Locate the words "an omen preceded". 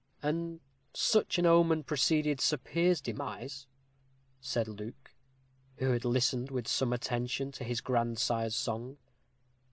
1.37-2.41